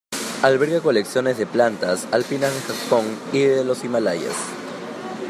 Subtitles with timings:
[0.41, 4.35] Alberga colecciones de plantas alpinas de Japón y de los Himalayas.